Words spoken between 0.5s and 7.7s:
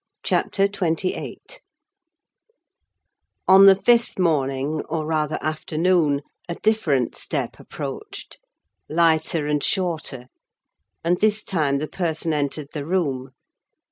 XXVIII On the fifth morning, or rather afternoon, a different step